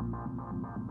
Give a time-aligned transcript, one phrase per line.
[0.00, 0.87] Mama, mama, mama.